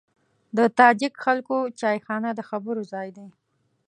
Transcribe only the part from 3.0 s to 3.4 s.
دی.